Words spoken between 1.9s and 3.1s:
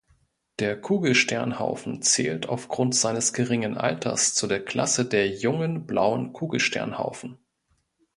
zählt aufgrund